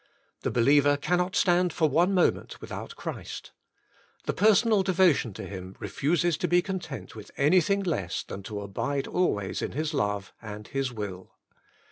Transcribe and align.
The 0.41 0.49
believer 0.49 0.97
cannot 0.97 1.35
stand 1.35 1.71
for 1.71 1.87
one 1.87 2.11
moment 2.11 2.59
without 2.59 2.95
Christ. 2.95 3.51
The 4.23 4.33
per 4.33 4.53
sonal 4.53 4.83
devotion 4.83 5.31
to 5.33 5.45
Him 5.45 5.75
refuses 5.79 6.37
to 6.37 6.47
be 6.47 6.63
content 6.63 7.15
with 7.15 7.29
anything 7.37 7.83
less 7.83 8.23
than 8.23 8.41
to 8.49 8.61
abide 8.61 9.05
always 9.05 9.61
in 9.61 9.73
His 9.73 9.93
love 9.93 10.33
and 10.41 10.67
His 10.67 10.91
will. 10.91 11.35